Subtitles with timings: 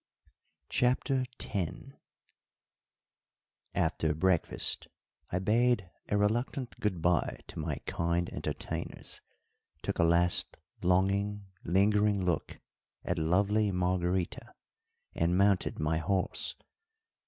[0.71, 1.71] CHAPTER X
[3.75, 4.87] After breakfast
[5.31, 9.21] I bade a reluctant good bye to my kind entertainers,
[9.83, 12.59] took a last longing, lingering look
[13.05, 14.55] at lovely Margarita,
[15.13, 16.55] and mounted my horse.